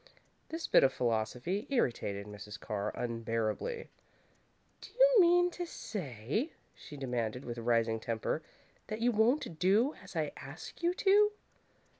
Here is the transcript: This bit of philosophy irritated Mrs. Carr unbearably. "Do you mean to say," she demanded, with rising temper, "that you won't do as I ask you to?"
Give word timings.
This 0.49 0.65
bit 0.65 0.83
of 0.83 0.91
philosophy 0.91 1.67
irritated 1.69 2.25
Mrs. 2.25 2.59
Carr 2.59 2.91
unbearably. 2.95 3.91
"Do 4.81 4.89
you 4.99 5.21
mean 5.21 5.51
to 5.51 5.67
say," 5.67 6.53
she 6.73 6.97
demanded, 6.97 7.45
with 7.45 7.59
rising 7.59 7.99
temper, 7.99 8.41
"that 8.87 8.99
you 9.01 9.11
won't 9.11 9.59
do 9.59 9.93
as 10.03 10.15
I 10.15 10.31
ask 10.37 10.81
you 10.81 10.95
to?" 10.95 11.33